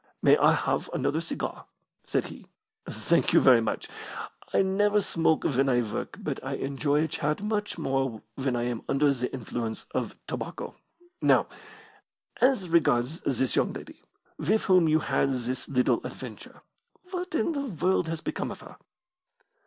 "May 0.23 0.35
I 0.35 0.53
have 0.53 0.89
another 0.93 1.21
cigar?" 1.21 1.65
said 2.07 2.25
he. 2.25 2.47
"Thank 2.89 3.33
you 3.33 3.39
very 3.39 3.61
much! 3.61 3.87
I 4.51 4.63
never 4.63 4.99
smoke 4.99 5.43
when 5.43 5.69
I 5.69 5.81
work, 5.81 6.17
but 6.19 6.43
I 6.43 6.53
enjoy 6.53 7.03
a 7.03 7.07
chat 7.07 7.43
much 7.43 7.77
more 7.77 8.23
when 8.33 8.55
I 8.55 8.63
am 8.63 8.81
under 8.89 9.13
the 9.13 9.31
influence 9.31 9.85
of 9.93 10.15
tobacco. 10.25 10.75
Now, 11.21 11.45
as 12.41 12.67
regards 12.67 13.21
this 13.27 13.55
young 13.55 13.73
lady, 13.73 14.01
with 14.39 14.63
whom 14.63 14.89
you 14.89 14.97
had 15.01 15.33
this 15.33 15.69
little 15.69 16.01
adventure. 16.03 16.63
What 17.11 17.35
in 17.35 17.51
the 17.51 17.67
world 17.67 18.07
has 18.07 18.21
become 18.21 18.49
of 18.49 18.61
her?" 18.61 18.77